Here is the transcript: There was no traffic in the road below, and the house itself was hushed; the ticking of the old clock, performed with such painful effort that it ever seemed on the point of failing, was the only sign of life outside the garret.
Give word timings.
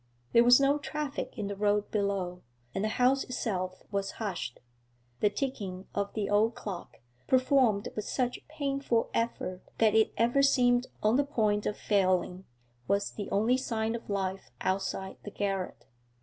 There 0.33 0.43
was 0.43 0.59
no 0.59 0.79
traffic 0.79 1.37
in 1.37 1.45
the 1.45 1.55
road 1.55 1.91
below, 1.91 2.41
and 2.73 2.83
the 2.83 2.87
house 2.97 3.23
itself 3.23 3.83
was 3.91 4.13
hushed; 4.13 4.59
the 5.19 5.29
ticking 5.29 5.85
of 5.93 6.11
the 6.15 6.27
old 6.27 6.55
clock, 6.55 6.97
performed 7.27 7.89
with 7.95 8.05
such 8.05 8.39
painful 8.47 9.11
effort 9.13 9.61
that 9.77 9.93
it 9.93 10.11
ever 10.17 10.41
seemed 10.41 10.87
on 11.03 11.17
the 11.17 11.23
point 11.23 11.67
of 11.67 11.77
failing, 11.77 12.45
was 12.87 13.11
the 13.11 13.29
only 13.29 13.57
sign 13.57 13.93
of 13.93 14.09
life 14.09 14.49
outside 14.59 15.17
the 15.23 15.29
garret. 15.29 15.85